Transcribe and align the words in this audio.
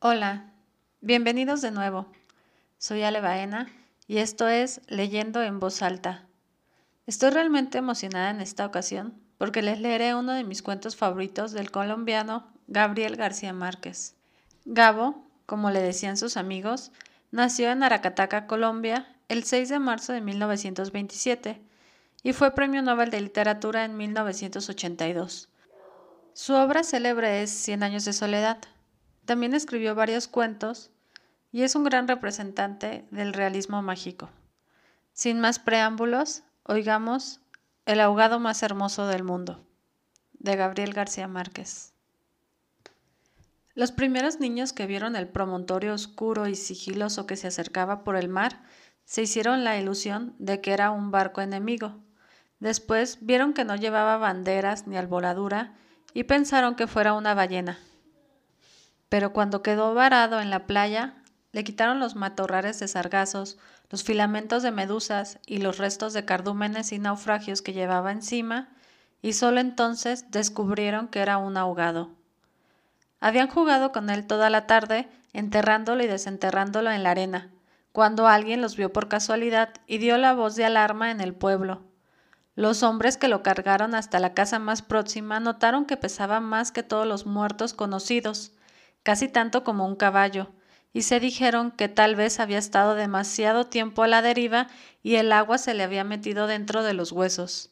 Hola, 0.00 0.52
bienvenidos 1.00 1.62
de 1.62 1.70
nuevo. 1.70 2.06
Soy 2.76 3.02
Ale 3.02 3.22
Baena 3.22 3.66
y 4.06 4.18
esto 4.18 4.46
es 4.46 4.82
Leyendo 4.88 5.42
en 5.42 5.58
voz 5.58 5.80
alta. 5.80 6.26
Estoy 7.06 7.30
realmente 7.30 7.78
emocionada 7.78 8.28
en 8.28 8.42
esta 8.42 8.66
ocasión 8.66 9.18
porque 9.38 9.62
les 9.62 9.80
leeré 9.80 10.14
uno 10.14 10.32
de 10.32 10.44
mis 10.44 10.62
cuentos 10.62 10.96
favoritos 10.96 11.52
del 11.52 11.70
colombiano 11.70 12.46
Gabriel 12.66 13.16
García 13.16 13.54
Márquez. 13.54 14.16
Gabo, 14.66 15.24
como 15.46 15.70
le 15.70 15.80
decían 15.80 16.18
sus 16.18 16.36
amigos, 16.36 16.92
nació 17.30 17.70
en 17.70 17.82
Aracataca, 17.82 18.46
Colombia, 18.46 19.16
el 19.28 19.44
6 19.44 19.70
de 19.70 19.78
marzo 19.78 20.12
de 20.12 20.20
1927 20.20 21.62
y 22.22 22.34
fue 22.34 22.54
Premio 22.54 22.82
Nobel 22.82 23.08
de 23.08 23.22
Literatura 23.22 23.86
en 23.86 23.96
1982. 23.96 25.48
Su 26.34 26.52
obra 26.52 26.84
célebre 26.84 27.42
es 27.42 27.48
Cien 27.48 27.82
años 27.82 28.04
de 28.04 28.12
soledad. 28.12 28.58
También 29.26 29.54
escribió 29.54 29.94
varios 29.94 30.28
cuentos 30.28 30.90
y 31.52 31.62
es 31.62 31.74
un 31.74 31.84
gran 31.84 32.08
representante 32.08 33.06
del 33.10 33.32
realismo 33.32 33.82
mágico. 33.82 34.30
Sin 35.12 35.40
más 35.40 35.58
preámbulos, 35.58 36.44
oigamos 36.62 37.40
El 37.84 38.00
ahogado 38.00 38.40
más 38.40 38.62
hermoso 38.62 39.06
del 39.06 39.22
mundo, 39.22 39.64
de 40.32 40.56
Gabriel 40.56 40.92
García 40.92 41.28
Márquez. 41.28 41.92
Los 43.74 43.92
primeros 43.92 44.40
niños 44.40 44.72
que 44.72 44.86
vieron 44.86 45.16
el 45.16 45.28
promontorio 45.28 45.94
oscuro 45.94 46.48
y 46.48 46.54
sigiloso 46.54 47.26
que 47.26 47.36
se 47.36 47.46
acercaba 47.46 48.02
por 48.04 48.16
el 48.16 48.28
mar 48.28 48.62
se 49.04 49.22
hicieron 49.22 49.62
la 49.64 49.78
ilusión 49.78 50.34
de 50.38 50.60
que 50.60 50.72
era 50.72 50.90
un 50.90 51.10
barco 51.10 51.40
enemigo. 51.40 51.96
Después 52.58 53.18
vieron 53.20 53.52
que 53.52 53.64
no 53.64 53.76
llevaba 53.76 54.16
banderas 54.16 54.86
ni 54.86 54.96
alboladura 54.96 55.74
y 56.14 56.24
pensaron 56.24 56.74
que 56.74 56.86
fuera 56.86 57.12
una 57.12 57.34
ballena. 57.34 57.78
Pero 59.08 59.32
cuando 59.32 59.62
quedó 59.62 59.94
varado 59.94 60.40
en 60.40 60.50
la 60.50 60.66
playa, 60.66 61.14
le 61.52 61.64
quitaron 61.64 62.00
los 62.00 62.16
matorrales 62.16 62.78
de 62.80 62.88
sargazos, 62.88 63.58
los 63.88 64.04
filamentos 64.04 64.62
de 64.62 64.72
medusas 64.72 65.38
y 65.46 65.58
los 65.58 65.78
restos 65.78 66.12
de 66.12 66.24
cardúmenes 66.24 66.92
y 66.92 66.98
naufragios 66.98 67.62
que 67.62 67.72
llevaba 67.72 68.12
encima, 68.12 68.68
y 69.22 69.32
solo 69.32 69.60
entonces 69.60 70.30
descubrieron 70.30 71.08
que 71.08 71.20
era 71.20 71.38
un 71.38 71.56
ahogado. 71.56 72.10
Habían 73.20 73.48
jugado 73.48 73.92
con 73.92 74.10
él 74.10 74.26
toda 74.26 74.50
la 74.50 74.66
tarde, 74.66 75.08
enterrándolo 75.32 76.02
y 76.04 76.06
desenterrándolo 76.06 76.90
en 76.90 77.02
la 77.02 77.10
arena, 77.10 77.50
cuando 77.92 78.26
alguien 78.26 78.60
los 78.60 78.76
vio 78.76 78.92
por 78.92 79.08
casualidad 79.08 79.70
y 79.86 79.98
dio 79.98 80.18
la 80.18 80.34
voz 80.34 80.56
de 80.56 80.64
alarma 80.64 81.10
en 81.10 81.20
el 81.20 81.34
pueblo. 81.34 81.82
Los 82.54 82.82
hombres 82.82 83.16
que 83.16 83.28
lo 83.28 83.42
cargaron 83.42 83.94
hasta 83.94 84.18
la 84.18 84.34
casa 84.34 84.58
más 84.58 84.82
próxima 84.82 85.40
notaron 85.40 85.86
que 85.86 85.96
pesaba 85.96 86.40
más 86.40 86.72
que 86.72 86.82
todos 86.82 87.06
los 87.06 87.26
muertos 87.26 87.74
conocidos, 87.74 88.52
casi 89.06 89.28
tanto 89.28 89.62
como 89.62 89.86
un 89.86 89.94
caballo, 89.94 90.48
y 90.92 91.02
se 91.02 91.20
dijeron 91.20 91.70
que 91.70 91.88
tal 91.88 92.16
vez 92.16 92.40
había 92.40 92.58
estado 92.58 92.96
demasiado 92.96 93.68
tiempo 93.68 94.02
a 94.02 94.08
la 94.08 94.20
deriva 94.20 94.66
y 95.00 95.14
el 95.14 95.30
agua 95.30 95.58
se 95.58 95.74
le 95.74 95.84
había 95.84 96.02
metido 96.02 96.48
dentro 96.48 96.82
de 96.82 96.92
los 96.92 97.12
huesos. 97.12 97.70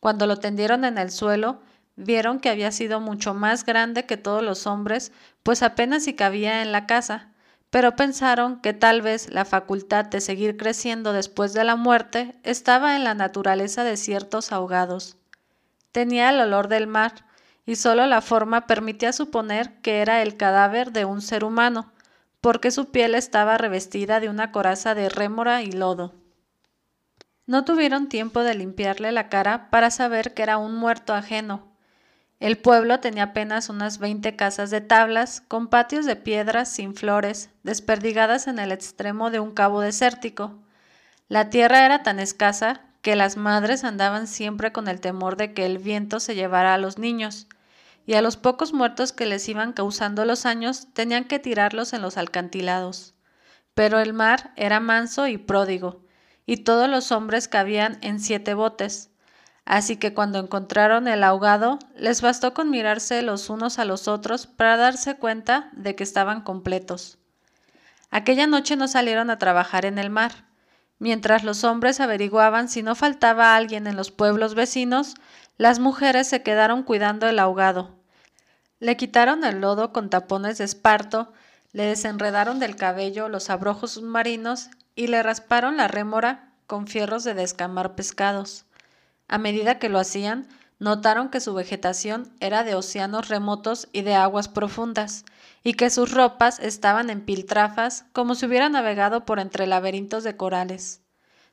Cuando 0.00 0.26
lo 0.26 0.38
tendieron 0.38 0.84
en 0.84 0.98
el 0.98 1.12
suelo, 1.12 1.60
vieron 1.94 2.40
que 2.40 2.48
había 2.48 2.72
sido 2.72 2.98
mucho 2.98 3.34
más 3.34 3.64
grande 3.64 4.04
que 4.04 4.16
todos 4.16 4.42
los 4.42 4.66
hombres, 4.66 5.12
pues 5.44 5.62
apenas 5.62 6.02
si 6.02 6.14
cabía 6.14 6.60
en 6.60 6.72
la 6.72 6.86
casa, 6.86 7.28
pero 7.70 7.94
pensaron 7.94 8.60
que 8.60 8.72
tal 8.72 9.00
vez 9.00 9.30
la 9.30 9.44
facultad 9.44 10.06
de 10.06 10.20
seguir 10.20 10.56
creciendo 10.56 11.12
después 11.12 11.52
de 11.52 11.62
la 11.62 11.76
muerte 11.76 12.34
estaba 12.42 12.96
en 12.96 13.04
la 13.04 13.14
naturaleza 13.14 13.84
de 13.84 13.96
ciertos 13.96 14.50
ahogados. 14.50 15.18
Tenía 15.92 16.30
el 16.30 16.40
olor 16.40 16.66
del 16.66 16.88
mar, 16.88 17.27
y 17.68 17.76
solo 17.76 18.06
la 18.06 18.22
forma 18.22 18.66
permitía 18.66 19.12
suponer 19.12 19.80
que 19.82 20.00
era 20.00 20.22
el 20.22 20.38
cadáver 20.38 20.90
de 20.90 21.04
un 21.04 21.20
ser 21.20 21.44
humano, 21.44 21.92
porque 22.40 22.70
su 22.70 22.90
piel 22.90 23.14
estaba 23.14 23.58
revestida 23.58 24.20
de 24.20 24.30
una 24.30 24.52
coraza 24.52 24.94
de 24.94 25.10
rémora 25.10 25.60
y 25.62 25.70
lodo. 25.70 26.14
No 27.44 27.66
tuvieron 27.66 28.08
tiempo 28.08 28.42
de 28.42 28.54
limpiarle 28.54 29.12
la 29.12 29.28
cara 29.28 29.68
para 29.68 29.90
saber 29.90 30.32
que 30.32 30.44
era 30.44 30.56
un 30.56 30.76
muerto 30.76 31.12
ajeno, 31.12 31.68
el 32.40 32.56
pueblo 32.56 33.00
tenía 33.00 33.24
apenas 33.24 33.68
unas 33.68 33.98
veinte 33.98 34.36
casas 34.36 34.70
de 34.70 34.80
tablas, 34.80 35.42
con 35.48 35.66
patios 35.66 36.06
de 36.06 36.14
piedras 36.14 36.70
sin 36.70 36.94
flores, 36.94 37.50
desperdigadas 37.64 38.46
en 38.46 38.60
el 38.60 38.70
extremo 38.70 39.30
de 39.30 39.40
un 39.40 39.50
cabo 39.50 39.80
desértico. 39.80 40.56
La 41.28 41.50
tierra 41.50 41.84
era 41.84 42.04
tan 42.04 42.20
escasa 42.20 42.82
que 43.02 43.16
las 43.16 43.36
madres 43.36 43.82
andaban 43.82 44.28
siempre 44.28 44.70
con 44.70 44.86
el 44.86 45.00
temor 45.00 45.36
de 45.36 45.52
que 45.52 45.66
el 45.66 45.78
viento 45.78 46.20
se 46.20 46.36
llevara 46.36 46.74
a 46.74 46.78
los 46.78 46.96
niños, 46.96 47.48
y 48.08 48.14
a 48.14 48.22
los 48.22 48.38
pocos 48.38 48.72
muertos 48.72 49.12
que 49.12 49.26
les 49.26 49.46
iban 49.50 49.74
causando 49.74 50.24
los 50.24 50.46
años 50.46 50.88
tenían 50.94 51.24
que 51.24 51.38
tirarlos 51.38 51.92
en 51.92 52.00
los 52.00 52.16
alcantilados. 52.16 53.12
Pero 53.74 54.00
el 54.00 54.14
mar 54.14 54.54
era 54.56 54.80
manso 54.80 55.26
y 55.26 55.36
pródigo, 55.36 56.06
y 56.46 56.64
todos 56.64 56.88
los 56.88 57.12
hombres 57.12 57.48
cabían 57.48 57.98
en 58.00 58.18
siete 58.18 58.54
botes, 58.54 59.10
Así 59.66 59.96
que 59.96 60.14
cuando 60.14 60.38
encontraron 60.38 61.08
el 61.08 61.22
ahogado, 61.22 61.78
les 61.94 62.22
bastó 62.22 62.54
con 62.54 62.70
mirarse 62.70 63.20
los 63.20 63.50
unos 63.50 63.78
a 63.78 63.84
los 63.84 64.08
otros 64.08 64.46
para 64.46 64.78
darse 64.78 65.16
cuenta 65.16 65.68
de 65.72 65.94
que 65.94 66.04
estaban 66.04 66.40
completos. 66.40 67.18
Aquella 68.10 68.46
noche 68.46 68.76
no 68.76 68.88
salieron 68.88 69.28
a 69.28 69.36
trabajar 69.36 69.84
en 69.84 69.98
el 69.98 70.08
mar. 70.08 70.46
Mientras 70.98 71.44
los 71.44 71.64
hombres 71.64 72.00
averiguaban 72.00 72.70
si 72.70 72.82
no 72.82 72.94
faltaba 72.94 73.56
alguien 73.56 73.86
en 73.86 73.94
los 73.94 74.10
pueblos 74.10 74.54
vecinos, 74.54 75.16
las 75.58 75.80
mujeres 75.80 76.26
se 76.28 76.42
quedaron 76.42 76.82
cuidando 76.82 77.28
el 77.28 77.38
ahogado. 77.38 77.97
Le 78.80 78.96
quitaron 78.96 79.44
el 79.44 79.60
lodo 79.60 79.92
con 79.92 80.08
tapones 80.08 80.58
de 80.58 80.64
esparto, 80.64 81.32
le 81.72 81.84
desenredaron 81.84 82.60
del 82.60 82.76
cabello 82.76 83.28
los 83.28 83.50
abrojos 83.50 83.92
submarinos 83.92 84.70
y 84.94 85.08
le 85.08 85.22
rasparon 85.22 85.76
la 85.76 85.88
rémora 85.88 86.52
con 86.66 86.86
fierros 86.86 87.24
de 87.24 87.34
descamar 87.34 87.94
pescados. 87.94 88.66
A 89.26 89.38
medida 89.38 89.78
que 89.78 89.88
lo 89.88 89.98
hacían, 89.98 90.48
notaron 90.78 91.28
que 91.28 91.40
su 91.40 91.54
vegetación 91.54 92.32
era 92.40 92.62
de 92.62 92.74
océanos 92.74 93.28
remotos 93.28 93.88
y 93.92 94.02
de 94.02 94.14
aguas 94.14 94.48
profundas, 94.48 95.24
y 95.64 95.74
que 95.74 95.90
sus 95.90 96.12
ropas 96.12 96.60
estaban 96.60 97.10
en 97.10 97.24
piltrafas 97.24 98.04
como 98.12 98.34
si 98.34 98.46
hubiera 98.46 98.68
navegado 98.68 99.24
por 99.24 99.40
entre 99.40 99.66
laberintos 99.66 100.22
de 100.22 100.36
corales. 100.36 101.02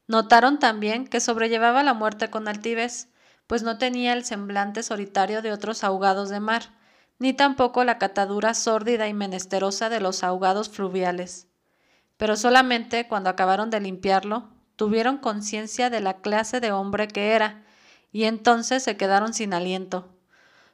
Notaron 0.08 0.60
también 0.60 1.08
que 1.08 1.20
sobrellevaba 1.20 1.82
la 1.82 1.96
muerte 1.96 2.30
con 2.30 2.48
altivez, 2.48 3.10
pues 3.48 3.64
no 3.64 3.80
tenía 3.80 4.14
el 4.14 4.24
semblante 4.24 4.84
solitario 4.84 5.42
de 5.42 5.52
otros 5.52 5.84
ahogados 5.84 6.30
de 6.30 6.40
mar, 6.40 6.70
ni 7.20 7.34
tampoco 7.34 7.84
la 7.84 7.98
catadura 7.98 8.54
sórdida 8.54 9.08
y 9.08 9.14
menesterosa 9.14 9.90
de 9.90 10.00
los 10.00 10.24
ahogados 10.24 10.70
fluviales. 10.70 11.48
Pero 12.18 12.36
solamente 12.36 13.08
cuando 13.08 13.30
acabaron 13.30 13.70
de 13.70 13.80
limpiarlo, 13.80 14.50
tuvieron 14.76 15.18
conciencia 15.18 15.90
de 15.90 16.02
la 16.02 16.16
clase 16.22 16.60
de 16.60 16.72
hombre 16.72 17.08
que 17.08 17.32
era, 17.32 17.64
y 18.12 18.26
entonces 18.26 18.84
se 18.84 18.98
quedaron 18.98 19.34
sin 19.34 19.54
aliento. 19.54 20.10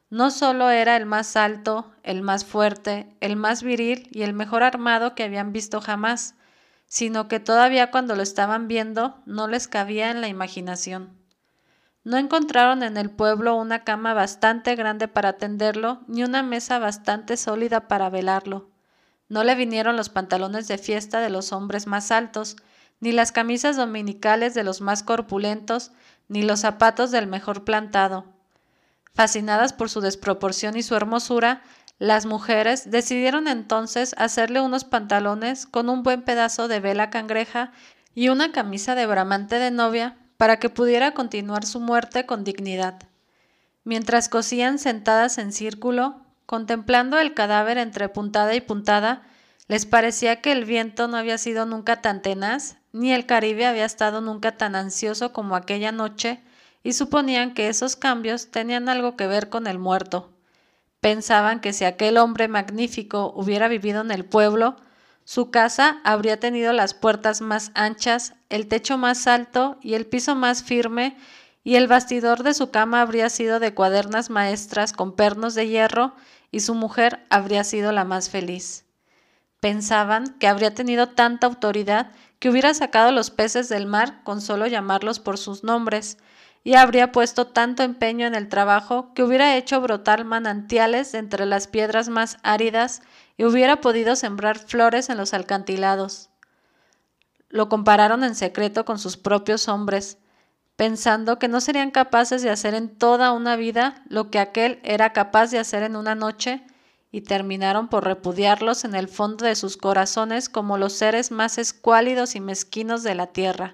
No 0.10 0.30
solo 0.30 0.70
era 0.70 0.98
el 0.98 1.06
más 1.06 1.38
alto, 1.38 1.92
el 2.04 2.22
más 2.22 2.44
fuerte, 2.44 3.16
el 3.22 3.36
más 3.36 3.64
viril 3.64 4.10
y 4.12 4.24
el 4.24 4.34
mejor 4.34 4.62
armado 4.64 5.16
que 5.16 5.24
habían 5.24 5.54
visto 5.54 5.80
jamás, 5.80 6.36
sino 6.86 7.30
que 7.30 7.40
todavía 7.40 7.90
cuando 7.90 8.16
lo 8.16 8.22
estaban 8.22 8.68
viendo 8.68 9.22
no 9.26 9.48
les 9.48 9.70
cabía 9.70 10.12
en 10.12 10.20
la 10.20 10.28
imaginación. 10.28 11.21
No 12.04 12.18
encontraron 12.18 12.82
en 12.82 12.98
el 12.98 13.12
pueblo 13.12 13.56
una 13.56 13.84
cama 13.84 14.14
bastante 14.14 14.76
grande 14.76 15.08
para 15.08 15.30
atenderlo, 15.30 16.02
ni 16.08 16.24
una 16.24 16.42
mesa 16.42 16.80
bastante 16.80 17.38
sólida 17.38 17.88
para 17.88 18.10
velarlo. 18.10 18.70
No 19.30 19.44
le 19.44 19.54
vinieron 19.54 19.96
los 19.96 20.10
pantalones 20.10 20.68
de 20.68 20.80
fiesta 20.80 21.22
de 21.22 21.30
los 21.30 21.54
hombres 21.54 21.86
más 21.86 22.12
altos, 22.12 22.58
ni 23.00 23.12
las 23.12 23.32
camisas 23.32 23.78
dominicales 23.78 24.54
de 24.56 24.64
los 24.64 24.82
más 24.82 25.04
corpulentos, 25.04 25.92
ni 26.28 26.42
los 26.42 26.62
zapatos 26.62 27.12
del 27.12 27.28
mejor 27.28 27.64
plantado. 27.64 28.26
Fascinadas 29.14 29.74
por 29.74 29.90
su 29.90 30.02
desproporción 30.02 30.78
y 30.78 30.84
su 30.84 30.96
hermosura, 30.96 31.62
las 32.00 32.26
mujeres 32.26 32.90
decidieron 32.90 33.48
entonces 33.48 34.16
hacerle 34.18 34.60
unos 34.60 34.86
pantalones 34.86 35.68
con 35.68 35.88
un 35.88 36.02
buen 36.02 36.24
pedazo 36.24 36.68
de 36.68 36.80
vela 36.80 37.12
cangreja 37.12 37.72
y 38.16 38.30
una 38.30 38.52
camisa 38.52 38.96
de 38.96 39.06
bramante 39.06 39.60
de 39.60 39.70
novia 39.70 40.18
para 40.42 40.58
que 40.58 40.70
pudiera 40.70 41.14
continuar 41.14 41.68
su 41.68 41.80
muerte 41.80 42.26
con 42.26 42.44
dignidad. 42.44 43.04
Mientras 43.84 44.28
cosían 44.28 44.80
sentadas 44.80 45.38
en 45.38 45.54
círculo, 45.54 46.20
contemplando 46.48 47.20
el 47.20 47.36
cadáver 47.36 47.78
entre 47.78 48.10
puntada 48.10 48.56
y 48.56 48.62
puntada, 48.62 49.22
les 49.68 49.86
parecía 49.86 50.42
que 50.42 50.52
el 50.52 50.66
viento 50.66 51.08
no 51.08 51.18
había 51.18 51.38
sido 51.38 51.68
nunca 51.68 52.02
tan 52.02 52.24
tenaz 52.24 52.78
ni 52.92 53.14
el 53.14 53.28
Caribe 53.28 53.68
había 53.68 53.86
estado 53.86 54.20
nunca 54.20 54.58
tan 54.58 54.76
ansioso 54.76 55.32
como 55.32 55.56
aquella 55.56 55.92
noche, 55.92 56.42
y 56.82 56.94
suponían 56.94 57.54
que 57.54 57.68
esos 57.68 57.96
cambios 57.96 58.50
tenían 58.50 58.90
algo 58.90 59.16
que 59.16 59.28
ver 59.28 59.48
con 59.48 59.68
el 59.68 59.78
muerto. 59.78 60.32
Pensaban 61.02 61.60
que 61.60 61.72
si 61.72 61.86
aquel 61.86 62.18
hombre 62.18 62.48
magnífico 62.48 63.32
hubiera 63.36 63.68
vivido 63.68 64.02
en 64.02 64.10
el 64.10 64.26
pueblo, 64.26 64.76
su 65.32 65.50
casa 65.50 66.02
habría 66.04 66.42
tenido 66.42 66.74
las 66.74 66.94
puertas 66.94 67.40
más 67.40 67.72
anchas, 67.74 68.34
el 68.50 68.68
techo 68.68 68.98
más 68.98 69.28
alto 69.28 69.78
y 69.82 69.94
el 69.94 70.06
piso 70.06 70.36
más 70.36 70.62
firme, 70.62 71.16
y 71.64 71.76
el 71.76 71.88
bastidor 71.88 72.44
de 72.44 72.54
su 72.54 72.70
cama 72.70 73.00
habría 73.00 73.30
sido 73.30 73.62
de 73.62 73.74
cuadernas 73.74 74.30
maestras 74.30 74.92
con 74.92 75.16
pernos 75.16 75.56
de 75.56 75.70
hierro, 75.70 76.14
y 76.52 76.60
su 76.60 76.76
mujer 76.76 77.26
habría 77.30 77.64
sido 77.64 77.94
la 77.94 78.04
más 78.04 78.30
feliz. 78.30 78.84
Pensaban 79.62 80.36
que 80.38 80.50
habría 80.50 80.74
tenido 80.74 81.08
tanta 81.08 81.48
autoridad 81.48 82.12
que 82.40 82.50
hubiera 82.50 82.74
sacado 82.74 83.14
los 83.14 83.32
peces 83.32 83.70
del 83.70 83.86
mar 83.86 84.24
con 84.26 84.42
solo 84.42 84.68
llamarlos 84.68 85.22
por 85.22 85.38
sus 85.38 85.64
nombres, 85.64 86.18
y 86.66 86.74
habría 86.74 87.14
puesto 87.14 87.48
tanto 87.48 87.84
empeño 87.84 88.28
en 88.28 88.36
el 88.36 88.50
trabajo 88.50 89.14
que 89.14 89.24
hubiera 89.24 89.56
hecho 89.56 89.80
brotar 89.80 90.26
manantiales 90.26 91.14
entre 91.14 91.46
las 91.46 91.68
piedras 91.68 92.10
más 92.10 92.38
áridas 92.44 93.02
y 93.42 93.44
hubiera 93.44 93.82
podido 93.82 94.16
sembrar 94.16 94.60
flores 94.60 95.10
en 95.10 95.18
los 95.18 95.34
alcantilados. 95.34 96.30
Lo 97.50 97.70
compararon 97.70 98.24
en 98.24 98.36
secreto 98.36 98.86
con 98.86 99.00
sus 99.00 99.18
propios 99.18 99.68
hombres, 99.68 100.20
pensando 100.76 101.40
que 101.40 101.48
no 101.48 101.60
serían 101.60 101.90
capaces 101.90 102.44
de 102.44 102.52
hacer 102.52 102.76
en 102.76 102.96
toda 102.96 103.32
una 103.32 103.56
vida 103.56 104.04
lo 104.08 104.30
que 104.30 104.38
aquel 104.38 104.80
era 104.84 105.12
capaz 105.12 105.50
de 105.50 105.58
hacer 105.58 105.82
en 105.82 105.96
una 105.96 106.14
noche, 106.14 106.64
y 107.12 107.22
terminaron 107.22 107.88
por 107.88 108.04
repudiarlos 108.04 108.86
en 108.86 108.94
el 108.94 109.08
fondo 109.08 109.44
de 109.44 109.56
sus 109.56 109.76
corazones 109.76 110.48
como 110.48 110.78
los 110.78 110.94
seres 110.94 111.32
más 111.32 111.58
escuálidos 111.58 112.36
y 112.36 112.42
mezquinos 112.42 113.02
de 113.02 113.16
la 113.16 113.26
tierra. 113.26 113.74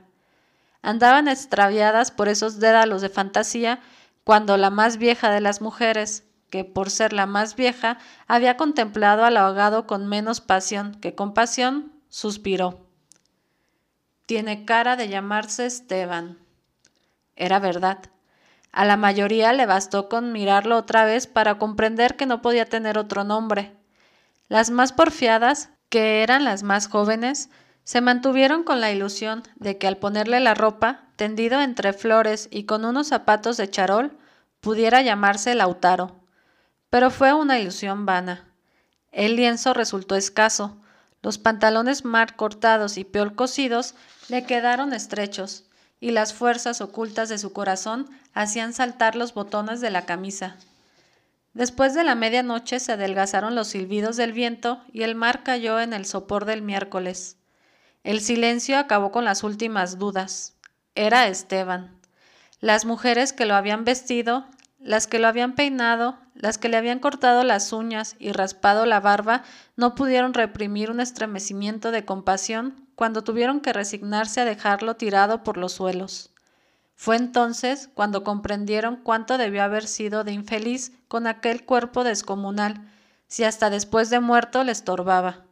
Andaban 0.82 1.28
extraviadas 1.28 2.12
por 2.12 2.30
esos 2.30 2.62
dédalos 2.62 3.02
de 3.02 3.10
fantasía 3.10 3.82
cuando 4.24 4.56
la 4.56 4.70
más 4.70 4.96
vieja 4.96 5.30
de 5.30 5.42
las 5.42 5.60
mujeres, 5.60 6.24
que 6.50 6.64
por 6.64 6.90
ser 6.90 7.14
la 7.14 7.26
más 7.26 7.56
vieja 7.56 7.98
había 8.28 8.58
contemplado 8.58 9.26
al 9.26 9.38
ahogado 9.38 9.88
con 9.88 10.08
menos 10.08 10.42
pasión 10.42 10.96
que 10.96 11.16
compasión, 11.16 11.92
suspiró. 12.10 12.86
Tiene 14.26 14.66
cara 14.66 14.96
de 14.96 15.10
llamarse 15.10 15.66
Esteban. 15.66 16.38
Era 17.36 17.60
verdad. 17.60 18.00
A 18.72 18.86
la 18.86 18.98
mayoría 18.98 19.54
le 19.54 19.66
bastó 19.66 20.10
con 20.10 20.32
mirarlo 20.32 20.78
otra 20.78 21.06
vez 21.06 21.28
para 21.28 21.58
comprender 21.58 22.16
que 22.16 22.26
no 22.26 22.42
podía 22.42 22.66
tener 22.66 22.98
otro 22.98 23.24
nombre. 23.24 23.76
Las 24.50 24.70
más 24.70 24.94
porfiadas, 24.94 25.70
que 25.90 26.24
eran 26.24 26.44
las 26.44 26.64
más 26.64 26.88
jóvenes, 26.88 27.50
se 27.84 28.02
mantuvieron 28.02 28.64
con 28.64 28.82
la 28.82 28.92
ilusión 28.92 29.44
de 29.56 29.78
que 29.78 29.88
al 29.88 29.98
ponerle 29.98 30.42
la 30.42 30.54
ropa, 30.54 31.06
tendido 31.16 31.62
entre 31.62 31.94
flores 31.94 32.50
y 32.52 32.66
con 32.66 32.84
unos 32.84 33.08
zapatos 33.08 33.56
de 33.56 33.70
charol, 33.70 34.18
pudiera 34.60 35.02
llamarse 35.02 35.56
Lautaro. 35.56 36.27
Pero 36.90 37.12
fue 37.12 37.34
una 37.34 37.60
ilusión 37.60 38.06
vana. 38.06 38.46
El 39.12 39.36
lienzo 39.36 39.74
resultó 39.74 40.16
escaso, 40.16 40.78
los 41.22 41.38
pantalones 41.38 42.06
mal 42.06 42.36
cortados 42.36 42.98
y 42.98 43.04
peor 43.04 43.36
cosidos 43.36 43.96
le 44.30 44.46
quedaron 44.46 44.94
estrechos, 44.94 45.66
y 46.00 46.12
las 46.12 46.34
fuerzas 46.34 46.80
ocultas 46.82 47.28
de 47.30 47.38
su 47.38 47.54
corazón 47.54 48.08
hacían 48.34 48.74
saltar 48.74 49.16
los 49.16 49.34
botones 49.34 49.82
de 49.82 49.90
la 49.90 50.06
camisa. 50.06 50.56
Después 51.54 51.96
de 51.96 52.04
la 52.04 52.14
medianoche 52.14 52.80
se 52.80 52.92
adelgazaron 52.92 53.56
los 53.56 53.70
silbidos 53.70 54.16
del 54.16 54.32
viento 54.32 54.80
y 54.94 55.02
el 55.02 55.16
mar 55.16 55.42
cayó 55.42 55.80
en 55.80 55.92
el 55.92 56.06
sopor 56.06 56.46
del 56.46 56.62
miércoles. 56.62 57.38
El 58.04 58.22
silencio 58.22 58.78
acabó 58.78 59.12
con 59.12 59.26
las 59.26 59.44
últimas 59.44 59.98
dudas. 59.98 60.54
Era 60.94 61.28
Esteban. 61.28 62.00
Las 62.60 62.86
mujeres 62.86 63.34
que 63.34 63.46
lo 63.46 63.56
habían 63.56 63.86
vestido, 63.86 64.46
las 64.80 65.08
que 65.08 65.20
lo 65.20 65.28
habían 65.28 65.56
peinado, 65.56 66.18
las 66.36 66.58
que 66.58 66.70
le 66.70 66.78
habían 66.78 67.00
cortado 67.00 67.44
las 67.44 67.74
uñas 67.74 68.16
y 68.20 68.32
raspado 68.32 68.86
la 68.86 69.00
barba, 69.00 69.44
no 69.76 69.96
pudieron 69.96 70.34
reprimir 70.34 70.92
un 70.92 71.00
estremecimiento 71.00 71.92
de 71.92 72.06
compasión 72.06 72.88
cuando 72.96 73.24
tuvieron 73.24 73.60
que 73.60 73.74
resignarse 73.74 74.42
a 74.42 74.46
dejarlo 74.46 74.96
tirado 74.96 75.44
por 75.44 75.58
los 75.58 75.74
suelos. 75.74 76.32
Fue 76.96 77.16
entonces 77.16 77.90
cuando 77.94 78.24
comprendieron 78.24 78.96
cuánto 78.98 79.38
debió 79.38 79.64
haber 79.64 79.88
sido 79.88 80.24
de 80.24 80.32
infeliz 80.32 80.92
con 81.08 81.28
aquel 81.28 81.64
cuerpo 81.64 82.04
descomunal, 82.04 82.82
si 83.28 83.44
hasta 83.44 83.70
después 83.70 84.10
de 84.10 84.20
muerto 84.20 84.64
le 84.64 84.72
estorbaba. 84.72 85.44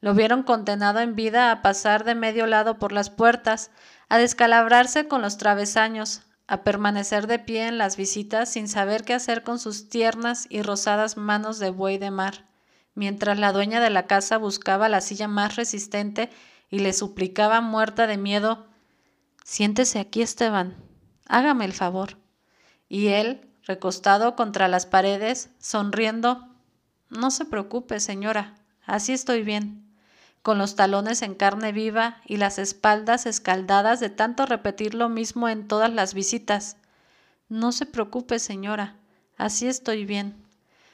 Lo 0.00 0.14
vieron 0.14 0.42
condenado 0.42 1.00
en 1.00 1.14
vida 1.14 1.52
a 1.52 1.62
pasar 1.62 2.04
de 2.04 2.14
medio 2.14 2.46
lado 2.46 2.78
por 2.78 2.92
las 2.92 3.10
puertas, 3.10 3.70
a 4.08 4.18
descalabrarse 4.18 5.08
con 5.08 5.22
los 5.22 5.36
travesaños, 5.36 6.22
a 6.46 6.64
permanecer 6.64 7.26
de 7.26 7.38
pie 7.38 7.66
en 7.66 7.78
las 7.78 7.96
visitas 7.96 8.50
sin 8.50 8.68
saber 8.68 9.04
qué 9.04 9.14
hacer 9.14 9.42
con 9.42 9.58
sus 9.58 9.88
tiernas 9.88 10.46
y 10.50 10.62
rosadas 10.62 11.16
manos 11.16 11.58
de 11.58 11.70
buey 11.70 11.98
de 11.98 12.10
mar, 12.10 12.46
mientras 12.94 13.38
la 13.38 13.52
dueña 13.52 13.80
de 13.80 13.90
la 13.90 14.06
casa 14.06 14.38
buscaba 14.38 14.88
la 14.88 15.00
silla 15.00 15.28
más 15.28 15.56
resistente 15.56 16.30
y 16.70 16.80
le 16.80 16.92
suplicaba 16.92 17.60
muerta 17.60 18.06
de 18.06 18.16
miedo 18.16 18.66
Siéntese 19.44 19.98
aquí, 19.98 20.22
Esteban. 20.22 20.76
Hágame 21.26 21.64
el 21.64 21.72
favor. 21.72 22.18
Y 22.88 23.08
él, 23.08 23.50
recostado 23.64 24.36
contra 24.36 24.68
las 24.68 24.86
paredes, 24.86 25.50
sonriendo 25.58 26.48
No 27.10 27.30
se 27.30 27.44
preocupe, 27.44 28.00
señora, 28.00 28.54
así 28.84 29.12
estoy 29.12 29.42
bien, 29.42 29.91
con 30.42 30.58
los 30.58 30.74
talones 30.74 31.22
en 31.22 31.34
carne 31.34 31.72
viva 31.72 32.20
y 32.26 32.36
las 32.36 32.58
espaldas 32.58 33.26
escaldadas 33.26 34.00
de 34.00 34.10
tanto 34.10 34.44
repetir 34.44 34.94
lo 34.94 35.08
mismo 35.08 35.48
en 35.48 35.68
todas 35.68 35.92
las 35.92 36.14
visitas. 36.14 36.76
No 37.48 37.70
se 37.70 37.86
preocupe, 37.86 38.38
señora, 38.38 38.96
así 39.36 39.68
estoy 39.68 40.04
bien, 40.04 40.36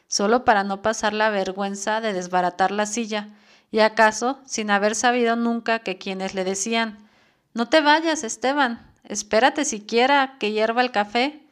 solo 0.07 0.45
para 0.45 0.65
no 0.65 0.83
pasar 0.83 1.15
la 1.15 1.31
vergüenza 1.31 2.01
de 2.01 2.13
desbaratar 2.13 2.71
la 2.71 2.85
silla, 2.85 3.29
y 3.71 3.81
acaso 3.81 4.41
sin 4.47 4.71
haber 4.71 4.95
sabido 4.95 5.37
nunca 5.37 5.81
que 5.81 5.99
quienes 5.99 6.35
le 6.35 6.45
decían 6.45 7.09
No 7.55 7.69
te 7.69 7.81
vayas, 7.81 8.25
Esteban, 8.25 8.87
espérate 9.05 9.65
siquiera 9.65 10.37
que 10.39 10.53
hierva 10.53 10.83
el 10.83 10.91
café, 10.91 11.43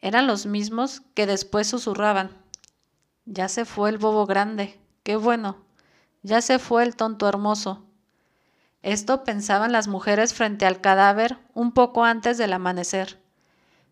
eran 0.00 0.26
los 0.26 0.46
mismos 0.46 1.02
que 1.14 1.26
después 1.26 1.66
susurraban 1.66 2.30
Ya 3.26 3.48
se 3.48 3.64
fue 3.64 3.90
el 3.90 3.98
bobo 3.98 4.26
grande, 4.26 4.78
qué 5.02 5.16
bueno, 5.16 5.67
ya 6.22 6.40
se 6.40 6.58
fue 6.58 6.82
el 6.82 6.96
tonto 6.96 7.28
hermoso. 7.28 7.84
Esto 8.82 9.24
pensaban 9.24 9.72
las 9.72 9.88
mujeres 9.88 10.34
frente 10.34 10.66
al 10.66 10.80
cadáver 10.80 11.38
un 11.54 11.72
poco 11.72 12.04
antes 12.04 12.38
del 12.38 12.52
amanecer. 12.52 13.18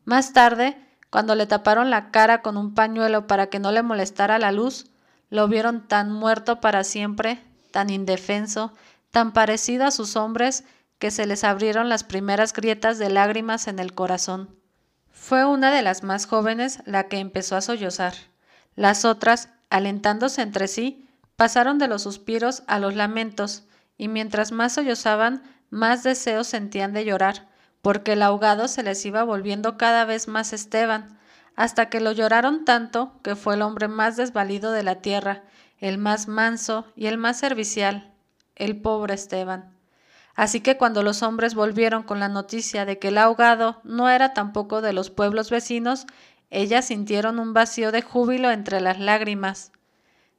Más 0.05 0.33
tarde, 0.33 0.77
cuando 1.11 1.35
le 1.35 1.47
taparon 1.47 1.91
la 1.91 2.11
cara 2.11 2.43
con 2.43 2.57
un 2.57 2.75
pañuelo 2.75 3.27
para 3.27 3.49
que 3.49 3.59
no 3.59 3.73
le 3.73 3.83
molestara 3.83 4.39
la 4.39 4.53
luz, 4.53 4.87
lo 5.31 5.49
vieron 5.49 5.89
tan 5.89 6.13
muerto 6.13 6.61
para 6.61 6.85
siempre 6.85 7.43
tan 7.77 7.91
indefenso, 7.91 8.73
tan 9.11 9.35
parecido 9.35 9.85
a 9.85 9.91
sus 9.91 10.17
hombres, 10.17 10.65
que 10.99 11.11
se 11.11 11.27
les 11.27 11.45
abrieron 11.45 11.91
las 11.91 12.05
primeras 12.05 12.55
grietas 12.55 12.97
de 12.97 13.11
lágrimas 13.11 13.69
en 13.69 13.81
el 13.81 13.93
corazón. 13.93 14.49
Fue 15.11 15.45
una 15.45 15.71
de 15.71 15.83
las 15.83 16.03
más 16.03 16.25
jóvenes 16.25 16.81
la 16.87 17.09
que 17.09 17.19
empezó 17.19 17.55
a 17.55 17.61
sollozar. 17.61 18.15
Las 18.77 19.05
otras, 19.05 19.51
alentándose 19.69 20.41
entre 20.41 20.69
sí, 20.69 21.06
pasaron 21.37 21.79
de 21.79 21.89
los 21.89 22.03
suspiros 22.03 22.63
a 22.67 22.79
los 22.79 22.95
lamentos, 22.95 23.65
y 23.97 24.09
mientras 24.09 24.53
más 24.53 24.75
sollozaban, 24.75 25.43
más 25.71 26.03
deseos 26.03 26.47
sentían 26.47 26.93
de 26.93 27.05
llorar, 27.05 27.49
porque 27.83 28.15
el 28.15 28.23
ahogado 28.23 28.69
se 28.69 28.83
les 28.83 29.05
iba 29.07 29.23
volviendo 29.23 29.79
cada 29.79 30.05
vez 30.05 30.29
más 30.29 30.53
Esteban, 30.53 31.19
hasta 31.55 31.89
que 31.89 32.01
lo 32.01 32.13
lloraron 32.13 32.65
tanto 32.65 33.21
que 33.23 33.37
fue 33.37 33.55
el 33.55 33.63
hombre 33.63 33.89
más 33.89 34.17
desvalido 34.17 34.73
de 34.73 34.83
la 34.83 34.97
tierra, 34.97 35.45
el 35.79 35.99
más 35.99 36.29
manso 36.29 36.87
y 36.95 37.07
el 37.07 37.19
más 37.19 37.39
servicial, 37.39 38.13
el 38.55 38.81
pobre 38.81 39.15
Esteban. 39.15 39.77
Así 40.35 40.61
que 40.61 40.77
cuando 40.77 41.03
los 41.03 41.23
hombres 41.23 41.55
volvieron 41.55 42.03
con 42.03 42.21
la 42.21 42.29
noticia 42.29 42.85
de 42.85 42.99
que 42.99 43.09
el 43.09 43.19
ahogado 43.19 43.81
no 43.85 44.11
era 44.11 44.35
tampoco 44.35 44.83
de 44.83 44.93
los 44.93 45.11
pueblos 45.11 45.51
vecinos, 45.51 46.07
ellas 46.51 46.87
sintieron 46.87 47.39
un 47.39 47.55
vacío 47.55 47.91
de 47.91 48.03
júbilo 48.03 48.51
entre 48.51 48.81
las 48.81 48.99
lágrimas. 48.99 49.73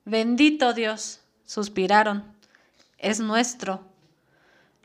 Bendito 0.09 0.71
Dios, 0.71 1.19
suspiraron, 1.45 2.23
es 2.97 3.19
nuestro. 3.19 3.81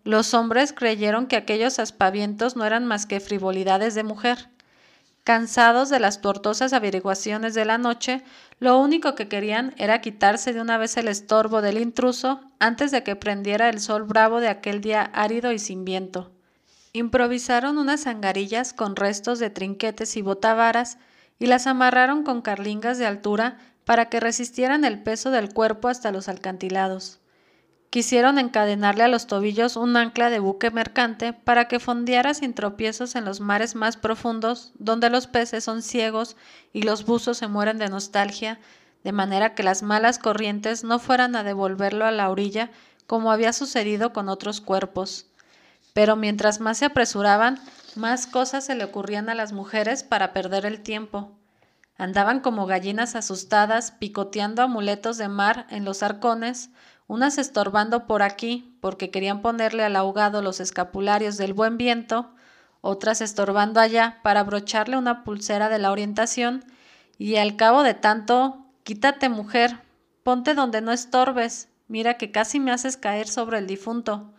Los 0.02 0.34
hombres 0.34 0.72
creyeron 0.72 1.28
que 1.28 1.36
aquellos 1.36 1.78
aspavientos 1.78 2.56
no 2.56 2.64
eran 2.64 2.86
más 2.86 3.06
que 3.06 3.20
frivolidades 3.20 3.94
de 3.94 4.02
mujer. 4.02 4.48
Cansados 5.22 5.90
de 5.90 6.00
las 6.00 6.22
tortosas 6.22 6.72
averiguaciones 6.72 7.54
de 7.54 7.64
la 7.64 7.78
noche, 7.78 8.24
lo 8.58 8.80
único 8.80 9.14
que 9.14 9.28
querían 9.28 9.76
era 9.78 10.00
quitarse 10.00 10.52
de 10.52 10.60
una 10.60 10.76
vez 10.76 10.96
el 10.96 11.06
estorbo 11.06 11.62
del 11.62 11.78
intruso 11.78 12.40
antes 12.58 12.90
de 12.90 13.04
que 13.04 13.14
prendiera 13.14 13.68
el 13.68 13.78
sol 13.78 14.02
bravo 14.02 14.40
de 14.40 14.48
aquel 14.48 14.80
día 14.80 15.02
árido 15.14 15.52
y 15.52 15.60
sin 15.60 15.84
viento. 15.84 16.32
Improvisaron 16.92 17.78
unas 17.78 18.08
angarillas 18.08 18.72
con 18.72 18.96
restos 18.96 19.38
de 19.38 19.50
trinquetes 19.50 20.16
y 20.16 20.22
botavaras 20.22 20.98
y 21.38 21.46
las 21.46 21.68
amarraron 21.68 22.24
con 22.24 22.42
carlingas 22.42 22.98
de 22.98 23.06
altura 23.06 23.58
para 23.84 24.08
que 24.08 24.20
resistieran 24.20 24.84
el 24.84 25.02
peso 25.02 25.30
del 25.30 25.52
cuerpo 25.52 25.88
hasta 25.88 26.12
los 26.12 26.28
alcantilados. 26.28 27.20
Quisieron 27.90 28.38
encadenarle 28.38 29.04
a 29.04 29.08
los 29.08 29.26
tobillos 29.26 29.76
un 29.76 29.96
ancla 29.98 30.30
de 30.30 30.38
buque 30.38 30.70
mercante 30.70 31.34
para 31.34 31.68
que 31.68 31.78
fondeara 31.78 32.32
sin 32.32 32.54
tropiezos 32.54 33.16
en 33.16 33.26
los 33.26 33.40
mares 33.40 33.74
más 33.74 33.98
profundos, 33.98 34.72
donde 34.78 35.10
los 35.10 35.26
peces 35.26 35.64
son 35.64 35.82
ciegos 35.82 36.36
y 36.72 36.84
los 36.84 37.04
buzos 37.04 37.36
se 37.36 37.48
mueren 37.48 37.76
de 37.76 37.90
nostalgia, 37.90 38.58
de 39.04 39.12
manera 39.12 39.54
que 39.54 39.62
las 39.62 39.82
malas 39.82 40.18
corrientes 40.18 40.84
no 40.84 40.98
fueran 40.98 41.36
a 41.36 41.42
devolverlo 41.42 42.06
a 42.06 42.12
la 42.12 42.30
orilla 42.30 42.70
como 43.06 43.30
había 43.30 43.52
sucedido 43.52 44.14
con 44.14 44.30
otros 44.30 44.62
cuerpos. 44.62 45.26
Pero 45.92 46.16
mientras 46.16 46.60
más 46.60 46.78
se 46.78 46.86
apresuraban, 46.86 47.60
más 47.94 48.26
cosas 48.26 48.64
se 48.64 48.74
le 48.74 48.84
ocurrían 48.84 49.28
a 49.28 49.34
las 49.34 49.52
mujeres 49.52 50.02
para 50.02 50.32
perder 50.32 50.64
el 50.64 50.80
tiempo. 50.80 51.36
Andaban 51.96 52.40
como 52.40 52.66
gallinas 52.66 53.14
asustadas, 53.14 53.92
picoteando 53.92 54.62
amuletos 54.62 55.18
de 55.18 55.28
mar 55.28 55.66
en 55.70 55.84
los 55.84 56.02
arcones, 56.02 56.70
unas 57.06 57.38
estorbando 57.38 58.06
por 58.06 58.22
aquí 58.22 58.76
porque 58.80 59.10
querían 59.10 59.42
ponerle 59.42 59.84
al 59.84 59.96
ahogado 59.96 60.42
los 60.42 60.60
escapularios 60.60 61.36
del 61.36 61.52
buen 61.52 61.76
viento, 61.76 62.34
otras 62.80 63.20
estorbando 63.20 63.80
allá 63.80 64.20
para 64.22 64.40
abrocharle 64.40 64.96
una 64.96 65.22
pulsera 65.22 65.68
de 65.68 65.78
la 65.78 65.92
orientación, 65.92 66.64
y 67.18 67.36
al 67.36 67.56
cabo 67.56 67.82
de 67.82 67.94
tanto, 67.94 68.66
quítate 68.82 69.28
mujer, 69.28 69.78
ponte 70.22 70.54
donde 70.54 70.80
no 70.80 70.92
estorbes, 70.92 71.68
mira 71.86 72.14
que 72.14 72.32
casi 72.32 72.58
me 72.58 72.72
haces 72.72 72.96
caer 72.96 73.28
sobre 73.28 73.58
el 73.58 73.66
difunto. 73.66 74.32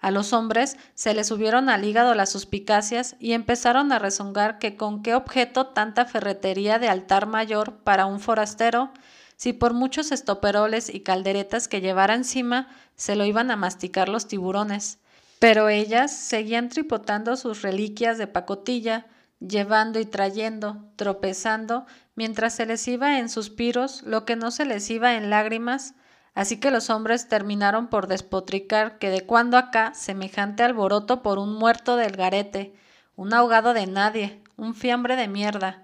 A 0.00 0.10
los 0.10 0.32
hombres 0.32 0.76
se 0.94 1.12
les 1.12 1.26
subieron 1.26 1.68
al 1.68 1.84
hígado 1.84 2.14
las 2.14 2.30
suspicacias 2.30 3.16
y 3.18 3.32
empezaron 3.32 3.90
a 3.90 3.98
rezongar 3.98 4.58
que 4.58 4.76
con 4.76 5.02
qué 5.02 5.14
objeto 5.14 5.66
tanta 5.66 6.04
ferretería 6.04 6.78
de 6.78 6.88
altar 6.88 7.26
mayor 7.26 7.78
para 7.78 8.06
un 8.06 8.20
forastero, 8.20 8.92
si 9.36 9.52
por 9.52 9.74
muchos 9.74 10.12
estoperoles 10.12 10.92
y 10.92 11.00
calderetas 11.00 11.68
que 11.68 11.80
llevara 11.80 12.14
encima 12.14 12.68
se 12.96 13.16
lo 13.16 13.24
iban 13.24 13.50
a 13.50 13.56
masticar 13.56 14.08
los 14.08 14.28
tiburones. 14.28 14.98
Pero 15.38 15.68
ellas 15.68 16.12
seguían 16.12 16.68
tripotando 16.68 17.36
sus 17.36 17.62
reliquias 17.62 18.18
de 18.18 18.26
pacotilla, 18.26 19.06
llevando 19.40 20.00
y 20.00 20.04
trayendo, 20.04 20.84
tropezando, 20.96 21.86
mientras 22.16 22.54
se 22.54 22.66
les 22.66 22.86
iba 22.88 23.18
en 23.18 23.28
suspiros 23.28 24.02
lo 24.02 24.24
que 24.24 24.34
no 24.34 24.50
se 24.50 24.64
les 24.64 24.90
iba 24.90 25.14
en 25.16 25.30
lágrimas, 25.30 25.94
así 26.38 26.58
que 26.58 26.70
los 26.70 26.88
hombres 26.88 27.26
terminaron 27.26 27.88
por 27.88 28.06
despotricar 28.06 29.00
que 29.00 29.10
de 29.10 29.22
cuando 29.22 29.56
acá 29.56 29.92
semejante 29.92 30.62
alboroto 30.62 31.20
por 31.20 31.36
un 31.40 31.52
muerto 31.52 31.96
del 31.96 32.12
garete, 32.12 32.76
un 33.16 33.34
ahogado 33.34 33.74
de 33.74 33.88
nadie, 33.88 34.40
un 34.56 34.76
fiambre 34.76 35.16
de 35.16 35.26
mierda. 35.26 35.82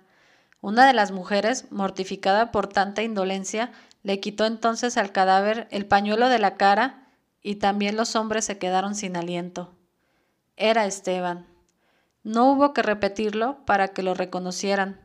Una 0.60 0.86
de 0.86 0.92
las 0.92 1.10
mujeres, 1.10 1.72
mortificada 1.72 2.52
por 2.52 2.68
tanta 2.68 3.02
indolencia, 3.02 3.72
le 4.04 4.20
quitó 4.20 4.46
entonces 4.46 4.96
al 4.96 5.10
cadáver 5.10 5.66
el 5.72 5.86
pañuelo 5.86 6.28
de 6.28 6.38
la 6.38 6.54
cara 6.54 7.08
y 7.42 7.56
también 7.56 7.96
los 7.96 8.14
hombres 8.14 8.44
se 8.44 8.56
quedaron 8.56 8.94
sin 8.94 9.16
aliento. 9.16 9.74
Era 10.56 10.86
Esteban. 10.86 11.48
No 12.22 12.52
hubo 12.52 12.72
que 12.72 12.82
repetirlo 12.82 13.58
para 13.66 13.88
que 13.88 14.04
lo 14.04 14.14
reconocieran. 14.14 15.00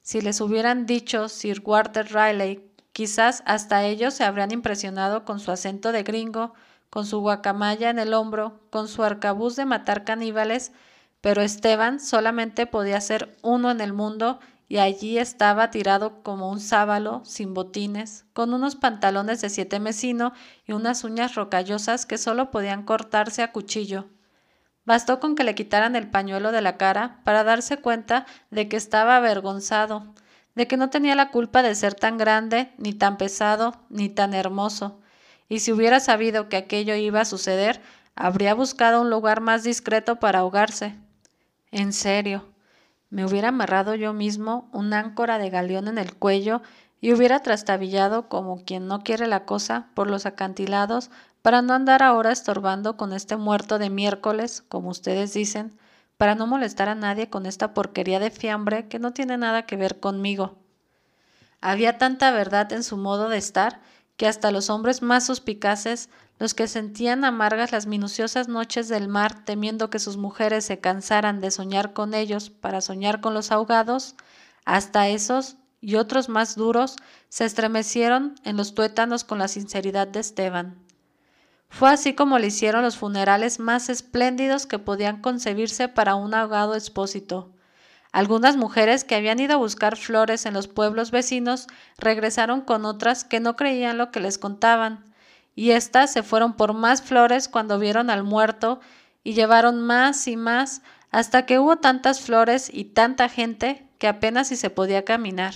Si 0.00 0.22
les 0.22 0.40
hubieran 0.40 0.86
dicho 0.86 1.28
Sir 1.28 1.60
Walter 1.62 2.06
Riley, 2.10 2.69
quizás 3.00 3.42
hasta 3.46 3.84
ellos 3.84 4.12
se 4.12 4.24
habrían 4.24 4.50
impresionado 4.50 5.24
con 5.24 5.40
su 5.40 5.50
acento 5.50 5.90
de 5.90 6.02
gringo, 6.02 6.52
con 6.90 7.06
su 7.06 7.20
guacamaya 7.20 7.88
en 7.88 7.98
el 7.98 8.12
hombro, 8.12 8.60
con 8.68 8.88
su 8.88 9.02
arcabuz 9.02 9.56
de 9.56 9.64
matar 9.64 10.04
caníbales, 10.04 10.72
pero 11.22 11.40
Esteban 11.40 11.98
solamente 11.98 12.66
podía 12.66 13.00
ser 13.00 13.38
uno 13.40 13.70
en 13.70 13.80
el 13.80 13.94
mundo 13.94 14.38
y 14.68 14.80
allí 14.80 15.16
estaba 15.16 15.70
tirado 15.70 16.22
como 16.22 16.50
un 16.50 16.60
sábalo, 16.60 17.22
sin 17.24 17.54
botines, 17.54 18.26
con 18.34 18.52
unos 18.52 18.76
pantalones 18.76 19.40
de 19.40 19.48
siete 19.48 19.80
mesino 19.80 20.34
y 20.66 20.72
unas 20.72 21.02
uñas 21.02 21.36
rocallosas 21.36 22.04
que 22.04 22.18
solo 22.18 22.50
podían 22.50 22.82
cortarse 22.82 23.42
a 23.42 23.50
cuchillo. 23.50 24.08
Bastó 24.84 25.20
con 25.20 25.36
que 25.36 25.44
le 25.44 25.54
quitaran 25.54 25.96
el 25.96 26.10
pañuelo 26.10 26.52
de 26.52 26.60
la 26.60 26.76
cara 26.76 27.22
para 27.24 27.44
darse 27.44 27.78
cuenta 27.78 28.26
de 28.50 28.68
que 28.68 28.76
estaba 28.76 29.16
avergonzado, 29.16 30.12
de 30.54 30.66
que 30.66 30.76
no 30.76 30.90
tenía 30.90 31.14
la 31.14 31.30
culpa 31.30 31.62
de 31.62 31.74
ser 31.74 31.94
tan 31.94 32.18
grande, 32.18 32.72
ni 32.78 32.92
tan 32.92 33.16
pesado, 33.16 33.74
ni 33.88 34.08
tan 34.08 34.34
hermoso, 34.34 35.00
y 35.48 35.60
si 35.60 35.72
hubiera 35.72 36.00
sabido 36.00 36.48
que 36.48 36.56
aquello 36.56 36.94
iba 36.94 37.20
a 37.20 37.24
suceder, 37.24 37.82
habría 38.14 38.54
buscado 38.54 39.00
un 39.00 39.10
lugar 39.10 39.40
más 39.40 39.64
discreto 39.64 40.16
para 40.16 40.40
ahogarse. 40.40 40.94
En 41.72 41.92
serio, 41.92 42.48
me 43.10 43.24
hubiera 43.24 43.48
amarrado 43.48 43.94
yo 43.96 44.12
mismo 44.12 44.68
un 44.72 44.92
áncora 44.92 45.38
de 45.38 45.50
galeón 45.50 45.88
en 45.88 45.98
el 45.98 46.14
cuello 46.14 46.62
y 47.00 47.12
hubiera 47.12 47.40
trastabillado 47.40 48.28
como 48.28 48.64
quien 48.64 48.86
no 48.86 49.00
quiere 49.00 49.26
la 49.26 49.44
cosa 49.44 49.88
por 49.94 50.08
los 50.08 50.26
acantilados 50.26 51.10
para 51.42 51.62
no 51.62 51.72
andar 51.72 52.02
ahora 52.02 52.30
estorbando 52.30 52.96
con 52.96 53.12
este 53.12 53.36
muerto 53.36 53.78
de 53.78 53.90
miércoles, 53.90 54.62
como 54.68 54.90
ustedes 54.90 55.32
dicen, 55.32 55.78
para 56.20 56.34
no 56.34 56.46
molestar 56.46 56.90
a 56.90 56.94
nadie 56.94 57.30
con 57.30 57.46
esta 57.46 57.72
porquería 57.72 58.20
de 58.20 58.30
fiambre 58.30 58.88
que 58.88 58.98
no 58.98 59.14
tiene 59.14 59.38
nada 59.38 59.64
que 59.64 59.76
ver 59.76 60.00
conmigo. 60.00 60.58
Había 61.62 61.96
tanta 61.96 62.30
verdad 62.30 62.70
en 62.74 62.84
su 62.84 62.98
modo 62.98 63.30
de 63.30 63.38
estar 63.38 63.80
que 64.18 64.26
hasta 64.26 64.52
los 64.52 64.68
hombres 64.68 65.00
más 65.00 65.24
suspicaces 65.24 66.10
los 66.38 66.52
que 66.52 66.68
sentían 66.68 67.24
amargas 67.24 67.72
las 67.72 67.86
minuciosas 67.86 68.48
noches 68.48 68.90
del 68.90 69.08
mar 69.08 69.46
temiendo 69.46 69.88
que 69.88 69.98
sus 69.98 70.18
mujeres 70.18 70.66
se 70.66 70.78
cansaran 70.78 71.40
de 71.40 71.50
soñar 71.50 71.94
con 71.94 72.12
ellos 72.12 72.50
para 72.50 72.82
soñar 72.82 73.22
con 73.22 73.32
los 73.32 73.50
ahogados, 73.50 74.14
hasta 74.66 75.08
esos 75.08 75.56
y 75.80 75.94
otros 75.94 76.28
más 76.28 76.54
duros 76.54 76.96
se 77.30 77.46
estremecieron 77.46 78.34
en 78.44 78.58
los 78.58 78.74
tuétanos 78.74 79.24
con 79.24 79.38
la 79.38 79.48
sinceridad 79.48 80.06
de 80.06 80.20
Esteban. 80.20 80.89
Fue 81.70 81.88
así 81.88 82.14
como 82.14 82.38
le 82.38 82.48
hicieron 82.48 82.82
los 82.82 82.98
funerales 82.98 83.58
más 83.58 83.88
espléndidos 83.88 84.66
que 84.66 84.78
podían 84.78 85.22
concebirse 85.22 85.88
para 85.88 86.16
un 86.16 86.34
ahogado 86.34 86.74
expósito. 86.74 87.50
Algunas 88.12 88.56
mujeres 88.56 89.04
que 89.04 89.14
habían 89.14 89.38
ido 89.38 89.54
a 89.54 89.58
buscar 89.58 89.96
flores 89.96 90.44
en 90.44 90.52
los 90.52 90.66
pueblos 90.66 91.12
vecinos 91.12 91.68
regresaron 91.96 92.60
con 92.60 92.84
otras 92.84 93.24
que 93.24 93.38
no 93.38 93.54
creían 93.54 93.98
lo 93.98 94.10
que 94.10 94.20
les 94.20 94.36
contaban, 94.36 95.04
y 95.54 95.70
éstas 95.70 96.12
se 96.12 96.22
fueron 96.24 96.54
por 96.54 96.74
más 96.74 97.02
flores 97.02 97.48
cuando 97.48 97.78
vieron 97.78 98.10
al 98.10 98.24
muerto 98.24 98.80
y 99.22 99.34
llevaron 99.34 99.80
más 99.80 100.26
y 100.26 100.36
más 100.36 100.82
hasta 101.12 101.46
que 101.46 101.58
hubo 101.58 101.76
tantas 101.76 102.20
flores 102.20 102.68
y 102.72 102.84
tanta 102.84 103.28
gente 103.28 103.86
que 103.98 104.08
apenas 104.08 104.48
si 104.48 104.56
se 104.56 104.70
podía 104.70 105.04
caminar. 105.04 105.54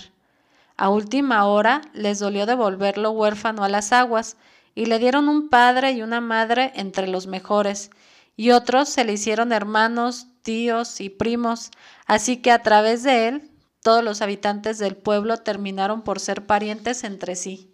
A 0.77 0.89
última 0.89 1.45
hora 1.45 1.81
les 1.93 2.19
dolió 2.19 2.45
devolverlo 2.45 3.11
huérfano 3.11 3.63
a 3.63 3.69
las 3.69 3.91
aguas 3.91 4.37
y 4.75 4.85
le 4.85 4.99
dieron 4.99 5.29
un 5.29 5.49
padre 5.49 5.93
y 5.93 6.01
una 6.01 6.21
madre 6.21 6.73
entre 6.75 7.07
los 7.07 7.27
mejores, 7.27 7.89
y 8.35 8.51
otros 8.51 8.89
se 8.89 9.05
le 9.05 9.13
hicieron 9.13 9.53
hermanos, 9.53 10.27
tíos 10.41 11.01
y 11.01 11.09
primos, 11.09 11.71
así 12.05 12.37
que 12.37 12.51
a 12.51 12.61
través 12.61 13.03
de 13.03 13.29
él 13.29 13.51
todos 13.81 14.03
los 14.03 14.21
habitantes 14.21 14.77
del 14.77 14.95
pueblo 14.95 15.37
terminaron 15.37 16.03
por 16.03 16.19
ser 16.19 16.45
parientes 16.45 17.03
entre 17.03 17.35
sí. 17.35 17.71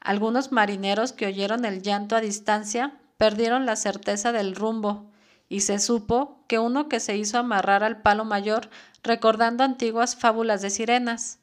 Algunos 0.00 0.50
marineros 0.50 1.12
que 1.12 1.26
oyeron 1.26 1.64
el 1.64 1.82
llanto 1.82 2.16
a 2.16 2.20
distancia 2.20 2.98
perdieron 3.16 3.64
la 3.64 3.76
certeza 3.76 4.32
del 4.32 4.56
rumbo, 4.56 5.10
y 5.48 5.60
se 5.60 5.78
supo 5.78 6.42
que 6.46 6.58
uno 6.58 6.88
que 6.88 7.00
se 7.00 7.16
hizo 7.16 7.38
amarrar 7.38 7.84
al 7.84 8.02
palo 8.02 8.24
mayor 8.24 8.70
recordando 9.02 9.64
antiguas 9.64 10.16
fábulas 10.16 10.62
de 10.62 10.70
sirenas. 10.70 11.38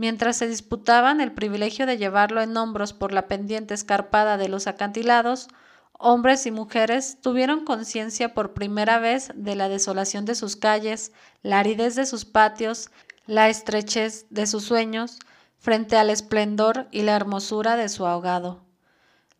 Mientras 0.00 0.38
se 0.38 0.46
disputaban 0.46 1.20
el 1.20 1.30
privilegio 1.30 1.84
de 1.84 1.98
llevarlo 1.98 2.40
en 2.40 2.56
hombros 2.56 2.94
por 2.94 3.12
la 3.12 3.28
pendiente 3.28 3.74
escarpada 3.74 4.38
de 4.38 4.48
los 4.48 4.66
acantilados, 4.66 5.48
hombres 5.92 6.46
y 6.46 6.50
mujeres 6.50 7.18
tuvieron 7.20 7.66
conciencia 7.66 8.32
por 8.32 8.54
primera 8.54 8.98
vez 8.98 9.30
de 9.34 9.56
la 9.56 9.68
desolación 9.68 10.24
de 10.24 10.34
sus 10.34 10.56
calles, 10.56 11.12
la 11.42 11.58
aridez 11.58 11.96
de 11.96 12.06
sus 12.06 12.24
patios, 12.24 12.88
la 13.26 13.50
estrechez 13.50 14.24
de 14.30 14.46
sus 14.46 14.64
sueños, 14.64 15.18
frente 15.58 15.98
al 15.98 16.08
esplendor 16.08 16.88
y 16.90 17.02
la 17.02 17.14
hermosura 17.14 17.76
de 17.76 17.90
su 17.90 18.06
ahogado. 18.06 18.64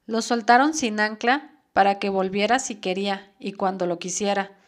Lo 0.05 0.21
soltaron 0.21 0.75
sin 0.75 1.01
ancla 1.01 1.53
para 1.73 1.99
que 1.99 2.11
volviera 2.11 2.59
si 2.59 2.75
quería 2.75 3.33
y 3.39 3.53
cuando 3.53 3.87
lo 3.87 3.99
quisiera. 3.99 4.60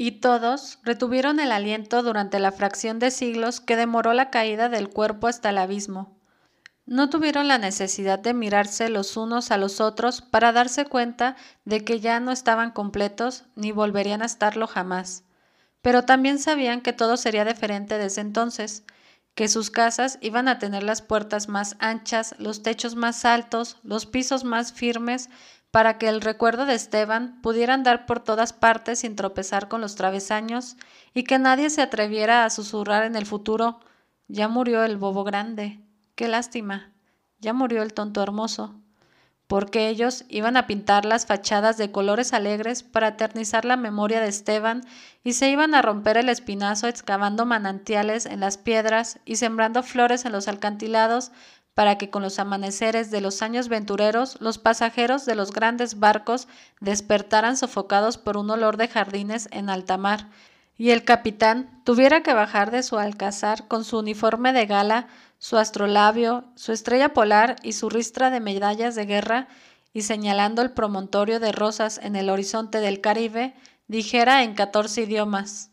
Y 0.00 0.20
todos 0.20 0.78
retuvieron 0.84 1.40
el 1.40 1.50
aliento 1.50 2.04
durante 2.04 2.38
la 2.38 2.52
fracción 2.52 3.00
de 3.00 3.10
siglos 3.10 3.60
que 3.60 3.74
demoró 3.74 4.12
la 4.12 4.30
caída 4.30 4.68
del 4.68 4.90
cuerpo 4.90 5.26
hasta 5.26 5.50
el 5.50 5.58
abismo. 5.58 6.16
No 6.86 7.10
tuvieron 7.10 7.48
la 7.48 7.58
necesidad 7.58 8.20
de 8.20 8.32
mirarse 8.32 8.90
los 8.90 9.16
unos 9.16 9.50
a 9.50 9.56
los 9.56 9.80
otros 9.80 10.22
para 10.22 10.52
darse 10.52 10.84
cuenta 10.84 11.34
de 11.64 11.84
que 11.84 11.98
ya 11.98 12.20
no 12.20 12.30
estaban 12.30 12.70
completos 12.70 13.46
ni 13.56 13.72
volverían 13.72 14.22
a 14.22 14.26
estarlo 14.26 14.68
jamás. 14.68 15.24
Pero 15.82 16.04
también 16.04 16.38
sabían 16.38 16.80
que 16.80 16.92
todo 16.92 17.16
sería 17.16 17.44
diferente 17.44 17.98
desde 17.98 18.20
entonces, 18.20 18.84
que 19.34 19.48
sus 19.48 19.72
casas 19.72 20.18
iban 20.20 20.46
a 20.46 20.60
tener 20.60 20.84
las 20.84 21.02
puertas 21.02 21.48
más 21.48 21.74
anchas, 21.80 22.36
los 22.38 22.62
techos 22.62 22.94
más 22.94 23.24
altos, 23.24 23.78
los 23.82 24.06
pisos 24.06 24.44
más 24.44 24.72
firmes, 24.72 25.28
para 25.70 25.98
que 25.98 26.08
el 26.08 26.20
recuerdo 26.20 26.66
de 26.66 26.74
Esteban 26.74 27.40
pudiera 27.42 27.74
andar 27.74 28.06
por 28.06 28.20
todas 28.20 28.52
partes 28.52 29.00
sin 29.00 29.16
tropezar 29.16 29.68
con 29.68 29.80
los 29.80 29.94
travesaños 29.94 30.76
y 31.14 31.24
que 31.24 31.38
nadie 31.38 31.70
se 31.70 31.82
atreviera 31.82 32.44
a 32.44 32.50
susurrar 32.50 33.04
en 33.04 33.16
el 33.16 33.26
futuro 33.26 33.80
ya 34.28 34.48
murió 34.48 34.84
el 34.84 34.98
bobo 34.98 35.24
grande. 35.24 35.80
Qué 36.14 36.28
lástima. 36.28 36.92
Ya 37.40 37.52
murió 37.52 37.82
el 37.82 37.94
tonto 37.94 38.22
hermoso 38.22 38.74
porque 39.48 39.88
ellos 39.88 40.26
iban 40.28 40.58
a 40.58 40.66
pintar 40.66 41.06
las 41.06 41.24
fachadas 41.24 41.78
de 41.78 41.90
colores 41.90 42.34
alegres 42.34 42.82
para 42.82 43.08
eternizar 43.08 43.64
la 43.64 43.78
memoria 43.78 44.20
de 44.20 44.28
Esteban 44.28 44.82
y 45.24 45.32
se 45.32 45.48
iban 45.48 45.74
a 45.74 45.80
romper 45.80 46.18
el 46.18 46.28
espinazo 46.28 46.86
excavando 46.86 47.46
manantiales 47.46 48.26
en 48.26 48.40
las 48.40 48.58
piedras 48.58 49.20
y 49.24 49.36
sembrando 49.36 49.82
flores 49.82 50.26
en 50.26 50.32
los 50.32 50.48
alcantilados 50.48 51.32
para 51.78 51.96
que 51.96 52.10
con 52.10 52.24
los 52.24 52.40
amaneceres 52.40 53.12
de 53.12 53.20
los 53.20 53.40
años 53.40 53.68
ventureros 53.68 54.36
los 54.40 54.58
pasajeros 54.58 55.24
de 55.26 55.36
los 55.36 55.52
grandes 55.52 56.00
barcos 56.00 56.48
despertaran 56.80 57.56
sofocados 57.56 58.18
por 58.18 58.36
un 58.36 58.50
olor 58.50 58.78
de 58.78 58.88
jardines 58.88 59.48
en 59.52 59.70
alta 59.70 59.96
mar. 59.96 60.26
Y 60.76 60.90
el 60.90 61.04
capitán 61.04 61.80
tuviera 61.84 62.24
que 62.24 62.34
bajar 62.34 62.72
de 62.72 62.82
su 62.82 62.98
alcázar 62.98 63.68
con 63.68 63.84
su 63.84 63.96
uniforme 63.96 64.52
de 64.52 64.66
gala, 64.66 65.06
su 65.38 65.56
astrolabio, 65.56 66.42
su 66.56 66.72
estrella 66.72 67.10
polar 67.10 67.54
y 67.62 67.74
su 67.74 67.88
ristra 67.88 68.30
de 68.30 68.40
medallas 68.40 68.96
de 68.96 69.06
guerra, 69.06 69.46
y 69.92 70.02
señalando 70.02 70.62
el 70.62 70.72
promontorio 70.72 71.38
de 71.38 71.52
rosas 71.52 72.00
en 72.02 72.16
el 72.16 72.28
horizonte 72.28 72.80
del 72.80 73.00
Caribe, 73.00 73.54
dijera 73.86 74.42
en 74.42 74.54
catorce 74.54 75.02
idiomas 75.02 75.70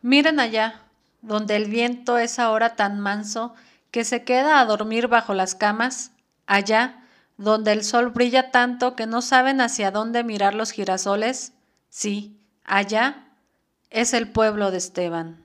Miren 0.00 0.38
allá, 0.38 0.80
donde 1.22 1.56
el 1.56 1.64
viento 1.64 2.18
es 2.18 2.38
ahora 2.38 2.76
tan 2.76 3.00
manso 3.00 3.52
que 3.92 4.04
se 4.04 4.24
queda 4.24 4.58
a 4.58 4.64
dormir 4.64 5.06
bajo 5.06 5.34
las 5.34 5.54
camas, 5.54 6.10
allá, 6.46 7.04
donde 7.36 7.72
el 7.72 7.84
sol 7.84 8.10
brilla 8.10 8.50
tanto 8.50 8.96
que 8.96 9.06
no 9.06 9.22
saben 9.22 9.60
hacia 9.60 9.90
dónde 9.90 10.24
mirar 10.24 10.54
los 10.54 10.70
girasoles, 10.70 11.52
sí, 11.90 12.40
allá 12.64 13.28
es 13.90 14.14
el 14.14 14.28
pueblo 14.28 14.70
de 14.70 14.78
Esteban. 14.78 15.41